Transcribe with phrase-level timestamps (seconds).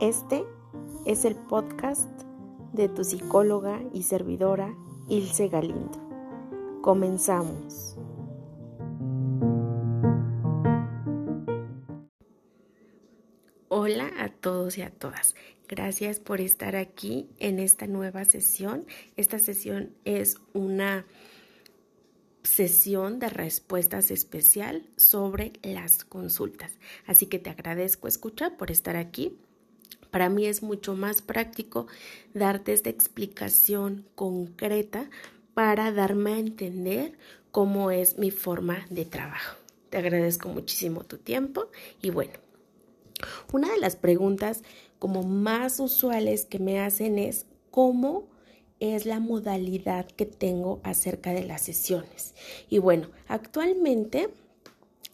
[0.00, 0.44] Este
[1.06, 2.10] es el podcast
[2.74, 4.76] de tu psicóloga y servidora
[5.08, 5.98] Ilse Galindo.
[6.82, 7.96] Comenzamos.
[13.68, 15.34] Hola a todos y a todas.
[15.66, 18.84] Gracias por estar aquí en esta nueva sesión.
[19.16, 21.06] Esta sesión es una
[22.42, 26.72] sesión de respuestas especial sobre las consultas.
[27.06, 29.38] Así que te agradezco escuchar por estar aquí
[30.16, 31.88] para mí es mucho más práctico
[32.32, 35.10] darte esta explicación concreta
[35.52, 37.18] para darme a entender
[37.50, 39.58] cómo es mi forma de trabajo.
[39.90, 41.66] Te agradezco muchísimo tu tiempo
[42.00, 42.32] y bueno,
[43.52, 44.62] una de las preguntas
[44.98, 48.26] como más usuales que me hacen es cómo
[48.80, 52.34] es la modalidad que tengo acerca de las sesiones.
[52.70, 54.30] Y bueno, actualmente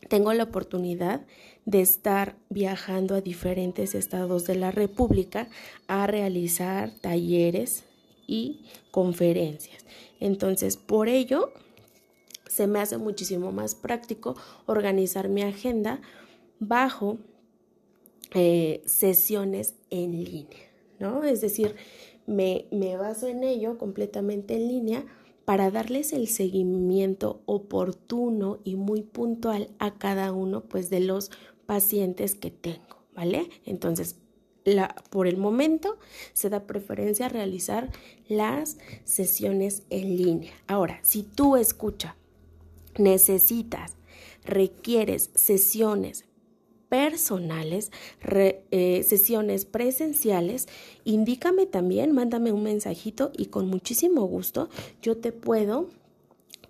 [0.08, 1.22] tengo la oportunidad
[1.64, 5.48] de estar viajando a diferentes estados de la República
[5.86, 7.84] a realizar talleres
[8.26, 9.84] y conferencias.
[10.20, 11.52] Entonces, por ello,
[12.48, 14.36] se me hace muchísimo más práctico
[14.66, 16.00] organizar mi agenda
[16.58, 17.18] bajo
[18.34, 21.24] eh, sesiones en línea, ¿no?
[21.24, 21.76] Es decir,
[22.26, 25.04] me, me baso en ello completamente en línea
[25.52, 31.30] para darles el seguimiento oportuno y muy puntual a cada uno pues de los
[31.66, 33.50] pacientes que tengo, ¿vale?
[33.66, 34.16] Entonces,
[35.10, 35.98] por el momento
[36.32, 37.90] se da preferencia a realizar
[38.28, 40.54] las sesiones en línea.
[40.68, 42.16] Ahora, si tú escucha,
[42.96, 43.98] necesitas,
[44.46, 46.24] requieres sesiones
[46.92, 47.90] personales,
[48.22, 50.68] eh, sesiones presenciales,
[51.04, 54.68] indícame también, mándame un mensajito y con muchísimo gusto
[55.00, 55.88] yo te puedo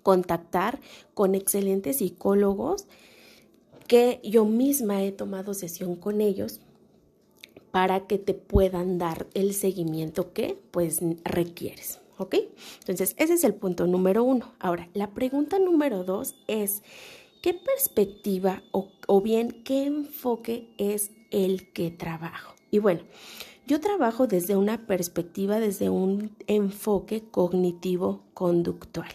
[0.01, 0.79] contactar
[1.13, 2.85] con excelentes psicólogos
[3.85, 6.61] que yo misma he tomado sesión con ellos
[7.71, 11.99] para que te puedan dar el seguimiento que pues requieres.
[12.17, 12.35] ¿Ok?
[12.79, 14.53] Entonces, ese es el punto número uno.
[14.59, 16.81] Ahora, la pregunta número dos es,
[17.43, 22.55] ¿qué perspectiva o, bien qué enfoque es el que trabajo?
[22.71, 23.01] Y bueno,
[23.67, 29.11] yo trabajo desde una perspectiva, desde un enfoque cognitivo-conductual.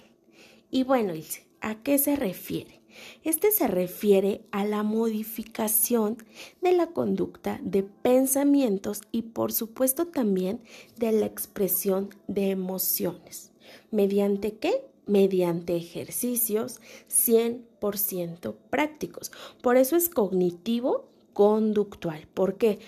[0.70, 1.14] Y bueno,
[1.62, 2.82] ¿a qué se refiere?
[3.24, 6.18] Este se refiere a la modificación
[6.60, 10.60] de la conducta de pensamientos y por supuesto también
[10.98, 13.52] de la expresión de emociones.
[13.90, 14.84] ¿Mediante qué?
[15.08, 16.80] Mediante ejercicios
[17.10, 19.32] 100% prácticos.
[19.60, 22.28] Por eso es cognitivo conductual.
[22.32, 22.78] ¿Por qué?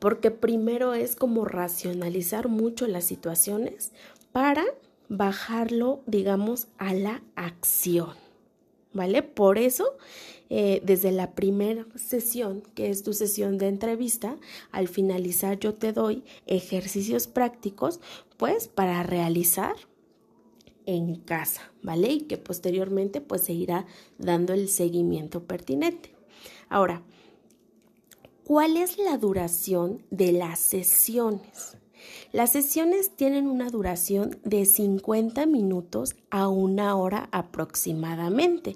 [0.00, 3.92] Porque primero es como racionalizar mucho las situaciones
[4.32, 4.64] para
[5.08, 8.24] bajarlo, digamos, a la acción.
[8.94, 9.22] ¿vale?
[9.22, 9.96] Por eso,
[10.48, 14.38] eh, desde la primera sesión, que es tu sesión de entrevista,
[14.70, 18.00] al finalizar yo te doy ejercicios prácticos,
[18.38, 19.74] pues para realizar
[20.86, 22.08] en casa, ¿vale?
[22.12, 23.86] Y que posteriormente pues se irá
[24.18, 26.14] dando el seguimiento pertinente.
[26.68, 27.02] Ahora,
[28.44, 31.78] ¿cuál es la duración de las sesiones?
[32.32, 38.74] Las sesiones tienen una duración de 50 minutos a una hora aproximadamente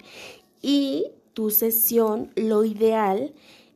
[0.63, 3.33] y tu sesión, lo ideal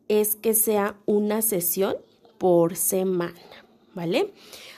[0.08, 1.96] es que sea una sesión
[2.38, 3.38] por semana,
[3.94, 4.32] ¿vale?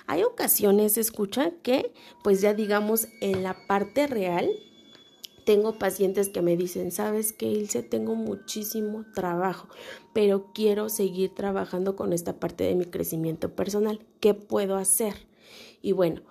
[0.07, 1.93] Hay ocasiones, escucha, que
[2.23, 4.51] pues ya digamos en la parte real
[5.45, 9.69] tengo pacientes que me dicen, sabes que Ilse, tengo muchísimo trabajo,
[10.13, 14.01] pero quiero seguir trabajando con esta parte de mi crecimiento personal.
[14.21, 15.27] ¿Qué puedo hacer?
[15.83, 16.23] Y bueno,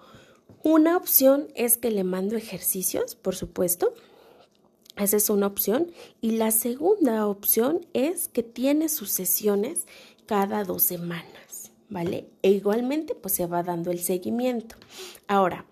[0.64, 3.94] una opción es que le mando ejercicios, por supuesto.
[4.96, 5.92] Esa es una opción.
[6.22, 9.86] Y la segunda opción es que tiene sus sesiones
[10.26, 11.63] cada dos semanas,
[11.94, 12.28] ¿vale?
[12.42, 14.76] E igualmente, pues se va dando el seguimiento.
[15.28, 15.68] Ahora,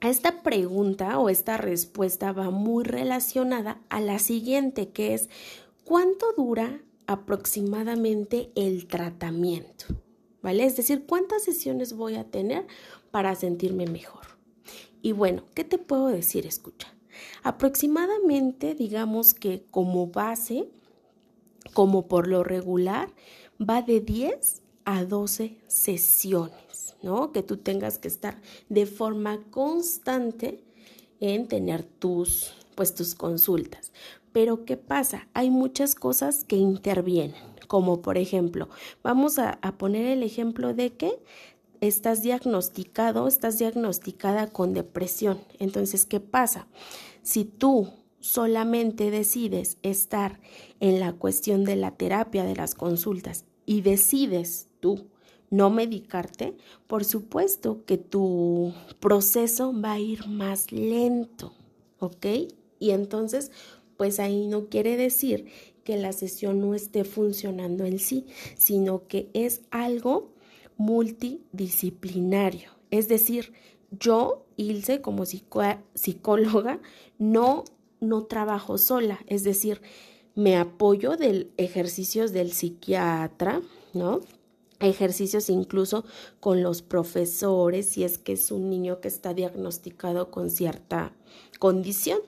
[0.00, 5.28] esta pregunta o esta respuesta va muy relacionada a la siguiente, que es
[5.84, 9.84] ¿cuánto dura aproximadamente el tratamiento?
[10.40, 10.64] ¿Vale?
[10.64, 12.66] Es decir, ¿cuántas sesiones voy a tener
[13.10, 14.38] para sentirme mejor?
[15.02, 16.46] Y bueno, ¿qué te puedo decir?
[16.46, 16.88] Escucha.
[17.42, 20.70] Aproximadamente, digamos que como base,
[21.74, 23.10] como por lo regular,
[23.60, 27.30] va de 10 a 12 sesiones, ¿no?
[27.30, 28.40] Que tú tengas que estar
[28.70, 30.64] de forma constante
[31.20, 33.92] en tener tus, pues, tus consultas.
[34.32, 35.28] Pero ¿qué pasa?
[35.34, 38.70] Hay muchas cosas que intervienen, como por ejemplo,
[39.02, 41.22] vamos a, a poner el ejemplo de que
[41.82, 45.38] estás diagnosticado, estás diagnosticada con depresión.
[45.58, 46.66] Entonces, ¿qué pasa?
[47.22, 47.90] Si tú
[48.20, 50.40] solamente decides estar
[50.80, 55.06] en la cuestión de la terapia, de las consultas, y decides tú
[55.50, 61.54] no medicarte, por supuesto que tu proceso va a ir más lento,
[61.98, 62.26] ¿ok?
[62.78, 63.50] Y entonces,
[63.96, 65.46] pues ahí no quiere decir
[65.84, 68.26] que la sesión no esté funcionando en sí,
[68.56, 70.34] sino que es algo
[70.76, 72.70] multidisciplinario.
[72.90, 73.54] Es decir,
[73.90, 76.80] yo, Ilse, como psicóloga,
[77.18, 77.64] no,
[78.00, 79.80] no trabajo sola, es decir,
[80.34, 83.62] me apoyo de ejercicios del psiquiatra,
[83.94, 84.20] ¿no?
[84.80, 86.04] Ejercicios incluso
[86.40, 91.12] con los profesores si es que es un niño que está diagnosticado con cierta
[91.58, 92.20] condición,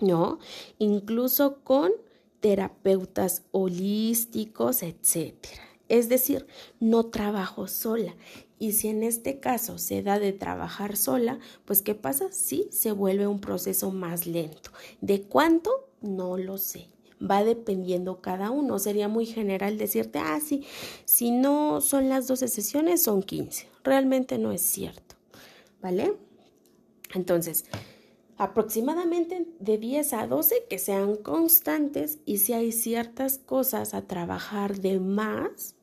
[0.00, 0.38] ¿no?
[0.78, 1.92] Incluso con
[2.40, 5.62] terapeutas holísticos, etcétera.
[5.88, 6.46] Es decir,
[6.78, 8.14] no trabajo sola.
[8.58, 12.30] Y si en este caso se da de trabajar sola, pues ¿qué pasa?
[12.30, 14.70] Sí, se vuelve un proceso más lento.
[15.00, 15.88] ¿De cuánto?
[16.00, 16.88] No lo sé
[17.20, 18.78] va dependiendo cada uno.
[18.78, 20.64] Sería muy general decirte, ah, sí,
[21.04, 23.66] si no son las 12 sesiones, son 15.
[23.84, 25.16] Realmente no es cierto,
[25.80, 26.14] ¿vale?
[27.14, 27.64] Entonces,
[28.36, 34.78] aproximadamente de 10 a 12 que sean constantes y si hay ciertas cosas a trabajar
[34.80, 35.74] de más,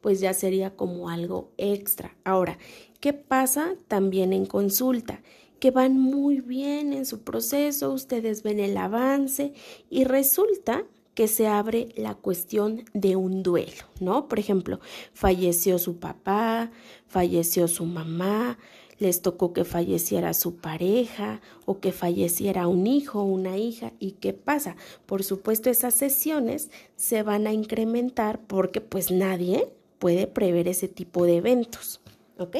[0.00, 2.16] pues ya sería como algo extra.
[2.24, 2.58] Ahora,
[3.00, 5.20] ¿qué pasa también en consulta?
[5.60, 9.52] Que van muy bien en su proceso, ustedes ven el avance
[9.90, 10.84] y resulta
[11.14, 14.26] que se abre la cuestión de un duelo, ¿no?
[14.26, 14.80] Por ejemplo,
[15.12, 16.70] falleció su papá,
[17.08, 18.58] falleció su mamá,
[18.98, 23.92] les tocó que falleciera su pareja o que falleciera un hijo o una hija.
[23.98, 24.76] ¿Y qué pasa?
[25.06, 29.68] Por supuesto, esas sesiones se van a incrementar porque pues nadie
[29.98, 32.00] puede prever ese tipo de eventos,
[32.38, 32.56] ¿ok?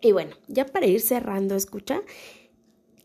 [0.00, 2.02] Y bueno, ya para ir cerrando, escucha,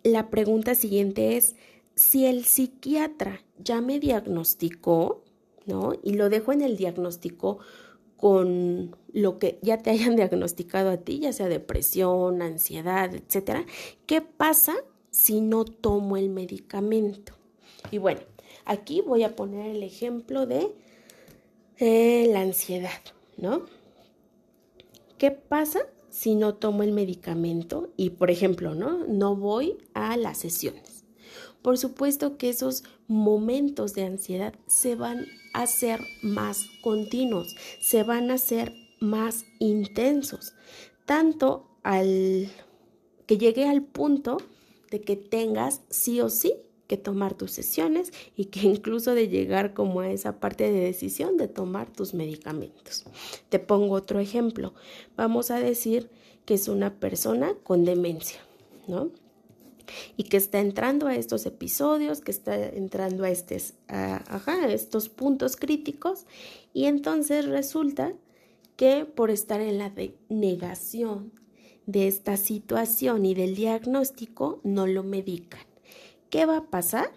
[0.04, 1.56] la pregunta siguiente es,
[1.96, 5.24] si el psiquiatra ya me diagnosticó,
[5.66, 5.94] ¿no?
[6.04, 7.60] Y lo dejo en el diagnóstico
[8.18, 13.66] con lo que ya te hayan diagnosticado a ti, ya sea depresión, ansiedad, etcétera,
[14.06, 14.76] ¿qué pasa
[15.10, 17.34] si no tomo el medicamento?
[17.92, 18.22] Y bueno,
[18.66, 20.74] aquí voy a poner el ejemplo de
[21.78, 23.02] eh, la ansiedad,
[23.38, 23.66] ¿no?
[25.18, 25.82] ¿Qué pasa
[26.14, 29.04] si no tomo el medicamento y, por ejemplo, ¿no?
[29.08, 31.06] No voy a las sesiones.
[31.64, 35.26] Por supuesto que esos momentos de ansiedad se van
[35.56, 40.54] a hacer más continuos, se van a hacer más intensos,
[41.08, 42.48] tanto al
[43.26, 44.38] que llegue al punto
[44.92, 46.54] de que tengas sí o sí
[46.88, 51.38] que tomar tus sesiones y que incluso de llegar como a esa parte de decisión
[51.38, 53.06] de tomar tus medicamentos.
[53.50, 54.74] Te pongo otro ejemplo.
[55.16, 56.10] Vamos a decir
[56.46, 58.40] que es una persona con demencia,
[58.88, 59.12] ¿no?
[60.16, 65.56] Y que está entrando a estos episodios, que está entrando a, estos, a estos puntos
[65.58, 66.26] críticos
[66.74, 68.14] y entonces resulta
[68.76, 69.94] que por estar en la
[70.30, 71.32] negación
[71.86, 75.73] de esta situación y del diagnóstico no lo medican.
[76.34, 77.12] ¿Qué va a pasar?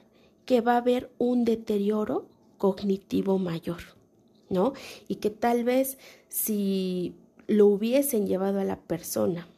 [0.44, 2.26] Que va a haber un deterioro
[2.58, 3.78] cognitivo mayor,
[4.50, 4.74] ¿no?
[5.08, 5.96] Y que tal vez
[6.28, 7.14] si
[7.46, 9.48] lo hubiesen llevado a la persona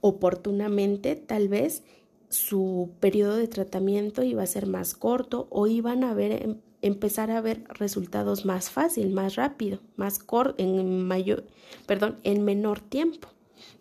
[0.00, 1.82] oportunamente, tal vez
[2.30, 7.30] su periodo de tratamiento iba a ser más corto o iban a ver em, empezar
[7.30, 11.44] a ver resultados más fácil, más rápido, más corto, en mayor,
[11.86, 13.28] perdón, en menor tiempo.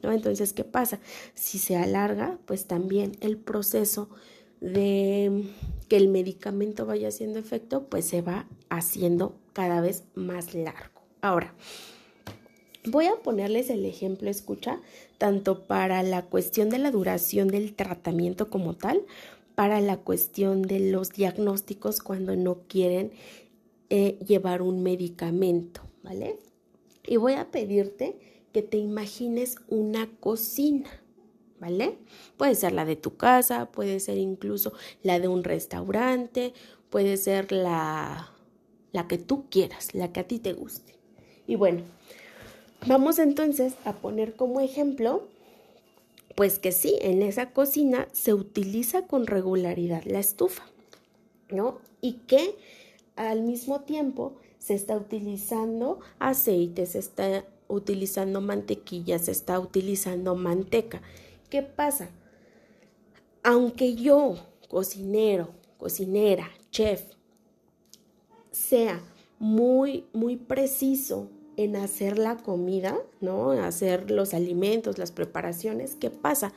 [0.04, 0.12] ¿no?
[0.12, 1.00] Entonces, ¿qué pasa?
[1.34, 4.10] Si se alarga, pues también el proceso
[4.62, 5.44] de
[5.88, 11.02] que el medicamento vaya haciendo efecto, pues se va haciendo cada vez más largo.
[11.22, 11.54] Ahora,
[12.86, 14.82] voy a ponerles el ejemplo, escucha,
[15.18, 19.02] tanto para la cuestión de la duración del tratamiento como tal,
[19.56, 23.12] para la cuestión de los diagnósticos cuando no quieren
[23.90, 26.38] eh, llevar un medicamento, ¿vale?
[27.06, 28.18] Y voy a pedirte
[28.54, 30.90] que te imagines una cocina.
[31.60, 31.98] ¿Vale?
[32.38, 34.74] Puede ser la de tu casa, puede ser incluso
[35.04, 36.54] la de un restaurante,
[36.90, 38.32] puede ser la,
[38.92, 40.96] la que tú quieras, la que a ti te guste.
[41.48, 41.82] Y bueno,
[42.88, 45.28] vamos entonces a poner como ejemplo,
[46.36, 50.64] pues que sí, en esa cocina se utiliza con regularidad la estufa,
[51.50, 51.80] ¿no?
[52.02, 52.56] Y que
[53.16, 61.02] al mismo tiempo se está utilizando aceite, se está utilizando mantequilla, se está utilizando manteca.
[61.50, 62.10] ¿Qué pasa?
[63.44, 64.36] Aunque yo,
[64.70, 67.04] cocinero, cocinera, chef,
[68.52, 69.02] sea
[69.40, 73.52] muy, muy preciso en hacer la comida, ¿no?
[73.52, 76.54] Hacer los alimentos, las preparaciones, ¿qué pasa?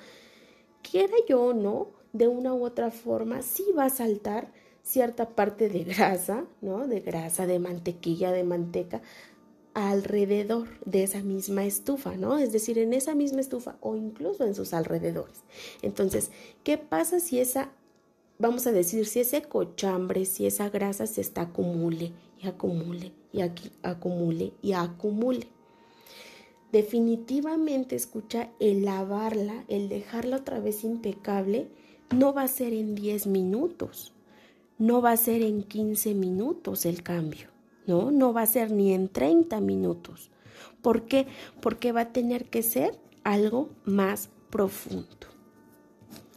[0.82, 5.68] Quiera yo o no, de una u otra forma, sí va a saltar cierta parte
[5.68, 6.86] de grasa, ¿no?
[6.86, 9.00] De grasa, de mantequilla, de manteca,
[9.74, 12.38] alrededor de esa misma estufa, ¿no?
[12.38, 15.42] Es decir, en esa misma estufa o incluso en sus alrededores.
[15.82, 16.30] Entonces,
[16.62, 17.70] ¿qué pasa si esa,
[18.38, 22.12] vamos a decir, si ese cochambre, si esa grasa se está acumule
[22.42, 25.48] y acumule y aquí acumule y acumule?
[26.70, 31.68] Definitivamente, escucha, el lavarla, el dejarla otra vez impecable,
[32.10, 34.12] no va a ser en 10 minutos,
[34.78, 37.51] no va a ser en 15 minutos el cambio
[37.86, 38.10] ¿no?
[38.10, 40.30] No va a ser ni en 30 minutos.
[40.82, 41.26] ¿Por qué?
[41.60, 45.06] Porque va a tener que ser algo más profundo.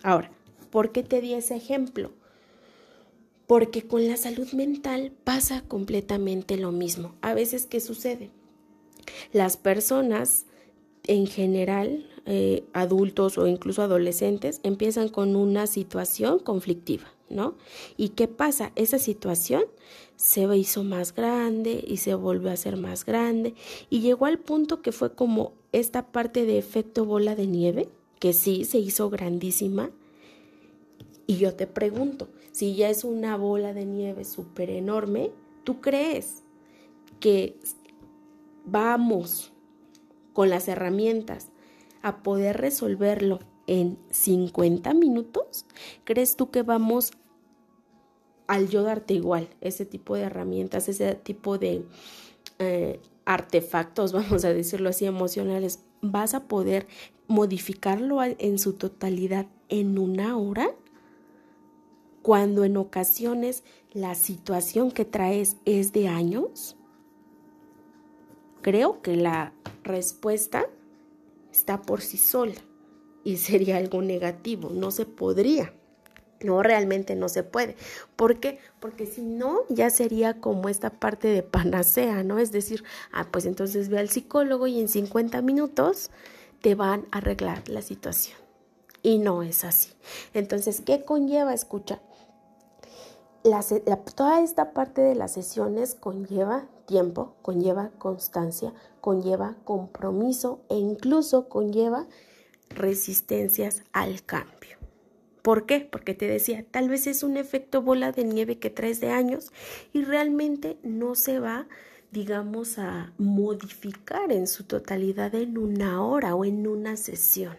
[0.04, 0.32] Ahora,
[0.70, 2.12] ¿por qué te di ese ejemplo?
[3.48, 7.16] Porque con la salud mental pasa completamente lo mismo.
[7.22, 8.32] A veces, ¿qué sucede?
[9.32, 10.46] Las personas
[11.08, 17.14] en general, eh, adultos o incluso adolescentes, empiezan con una situación conflictiva.
[17.29, 17.55] ¿No?
[17.98, 18.72] ¿Y qué pasa?
[18.75, 19.63] Esa situación
[20.15, 23.53] se hizo más grande y se volvió a hacer más grande
[23.89, 27.89] y llegó al punto que fue como esta parte de efecto bola de nieve,
[28.20, 29.91] que sí se hizo grandísima.
[31.27, 35.32] Y yo te pregunto, si ya es una bola de nieve súper enorme,
[35.63, 36.44] ¿tú crees
[37.20, 37.58] que
[38.65, 39.51] vamos
[40.34, 41.50] con las herramientas
[42.01, 45.65] a poder resolverlo en 50 minutos?
[46.03, 47.12] ¿Crees tú que vamos
[48.48, 51.86] al yo darte igual ese tipo de herramientas, ese tipo de
[52.60, 56.88] eh, artefactos, vamos a decirlo así, emocionales, vas a poder
[57.27, 60.69] modificarlo en su totalidad en una hora?
[62.22, 66.75] Cuando en ocasiones la situación que traes es de años?
[68.63, 69.53] Creo que la
[69.84, 70.65] respuesta
[71.51, 72.55] está por sí sola
[73.25, 75.74] y sería algo negativo, no se podría.
[76.41, 77.75] No, realmente no se puede.
[78.15, 78.60] ¿Por qué?
[78.79, 82.38] Porque si no, ya sería como esta parte de panacea, ¿no?
[82.38, 86.12] Es decir, ah, pues entonces ve al psicólogo y en 50 minutos
[86.62, 88.38] te van a arreglar la situación.
[89.01, 89.94] Y no es así.
[90.34, 91.53] Entonces, ¿qué conlleva?
[91.53, 92.00] Escucha,
[94.15, 102.05] toda esta parte de las sesiones conlleva tiempo, conlleva constancia, conlleva compromiso e incluso conlleva
[102.75, 104.77] resistencias al cambio.
[105.41, 105.88] ¿Por qué?
[105.91, 109.51] Porque te decía, tal vez es un efecto bola de nieve que traes de años
[109.94, 111.67] y realmente no se va,
[112.12, 117.58] digamos, a modificar en su totalidad en una hora o en una sesión.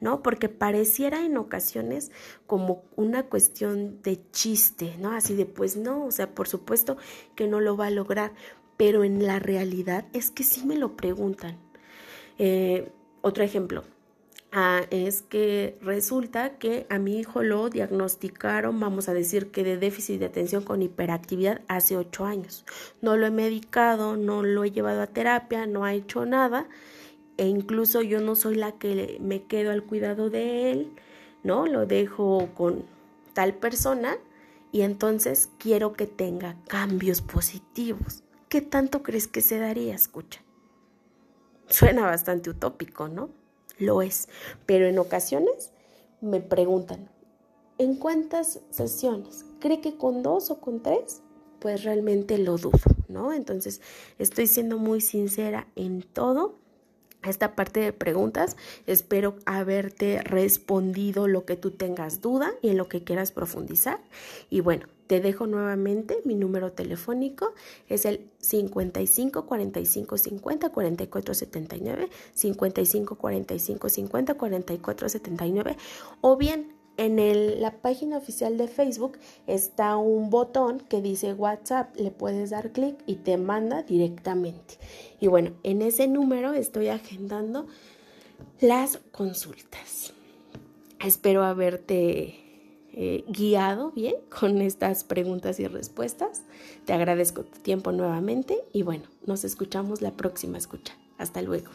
[0.00, 0.22] ¿no?
[0.22, 2.10] Porque pareciera en ocasiones
[2.46, 5.12] como una cuestión de chiste, ¿no?
[5.12, 6.96] Así de, pues no, o sea, por supuesto
[7.34, 8.32] que no lo va a lograr,
[8.76, 11.58] pero en la realidad es que sí me lo preguntan.
[12.38, 12.90] Eh,
[13.22, 13.84] otro ejemplo,
[14.52, 19.76] Ah, es que resulta que a mi hijo lo diagnosticaron, vamos a decir que de
[19.76, 22.64] déficit de atención con hiperactividad hace ocho años.
[23.02, 26.68] No lo he medicado, no lo he llevado a terapia, no ha hecho nada
[27.36, 30.92] e incluso yo no soy la que me quedo al cuidado de él,
[31.42, 31.66] ¿no?
[31.66, 32.84] Lo dejo con
[33.34, 34.16] tal persona
[34.72, 38.22] y entonces quiero que tenga cambios positivos.
[38.48, 39.94] ¿Qué tanto crees que se daría?
[39.94, 40.40] Escucha.
[41.68, 43.30] Suena bastante utópico, ¿no?
[43.78, 44.28] Lo es.
[44.66, 45.72] Pero en ocasiones
[46.20, 47.08] me preguntan,
[47.78, 49.44] ¿en cuántas sesiones?
[49.60, 51.22] ¿Cree que con dos o con tres?
[51.58, 52.78] Pues realmente lo dudo,
[53.08, 53.32] ¿no?
[53.32, 53.80] Entonces
[54.18, 56.54] estoy siendo muy sincera en todo
[57.22, 58.56] esta parte de preguntas.
[58.86, 64.00] Espero haberte respondido lo que tú tengas duda y en lo que quieras profundizar.
[64.50, 67.54] Y bueno, te dejo nuevamente mi número telefónico,
[67.88, 75.76] es el 55 45 50 44 79, 55 45 50 44 79,
[76.20, 81.94] o bien en el, la página oficial de Facebook está un botón que dice WhatsApp,
[81.96, 84.78] le puedes dar clic y te manda directamente.
[85.20, 87.66] Y bueno, en ese número estoy agendando
[88.60, 90.14] las consultas.
[90.98, 92.45] Espero haberte
[92.96, 96.42] eh, guiado bien con estas preguntas y respuestas.
[96.84, 100.94] Te agradezco tu tiempo nuevamente y bueno, nos escuchamos la próxima escucha.
[101.18, 101.70] Hasta luego.